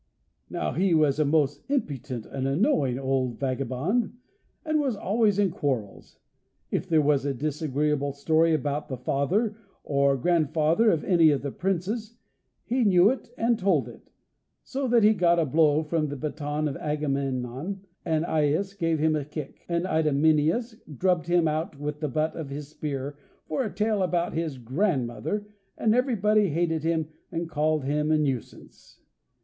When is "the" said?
8.89-8.97, 11.43-11.51, 16.07-16.15, 21.99-22.09